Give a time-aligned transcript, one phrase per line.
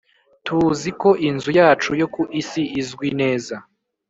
[0.45, 3.55] Tuzi ko inzu yacu yo ku isi izwi neza